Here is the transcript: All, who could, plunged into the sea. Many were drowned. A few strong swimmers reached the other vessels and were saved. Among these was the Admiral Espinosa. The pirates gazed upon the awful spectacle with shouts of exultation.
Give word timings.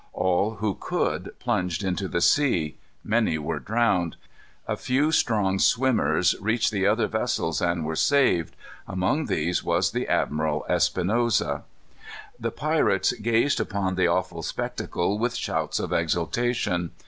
All, 0.13 0.55
who 0.55 0.73
could, 0.73 1.31
plunged 1.37 1.83
into 1.83 2.07
the 2.07 2.21
sea. 2.21 2.75
Many 3.03 3.37
were 3.37 3.59
drowned. 3.59 4.15
A 4.67 4.75
few 4.75 5.11
strong 5.11 5.59
swimmers 5.59 6.33
reached 6.41 6.71
the 6.71 6.87
other 6.87 7.05
vessels 7.05 7.61
and 7.61 7.85
were 7.85 7.95
saved. 7.95 8.55
Among 8.87 9.27
these 9.27 9.63
was 9.63 9.91
the 9.91 10.07
Admiral 10.07 10.65
Espinosa. 10.67 11.65
The 12.39 12.49
pirates 12.49 13.11
gazed 13.13 13.59
upon 13.59 13.93
the 13.93 14.07
awful 14.07 14.41
spectacle 14.41 15.19
with 15.19 15.35
shouts 15.35 15.79
of 15.79 15.93
exultation. 15.93 16.89